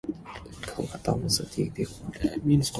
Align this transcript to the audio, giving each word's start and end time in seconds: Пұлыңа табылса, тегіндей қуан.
Пұлыңа 0.63 1.01
табылса, 1.09 1.47
тегіндей 1.55 1.91
қуан. 1.95 2.69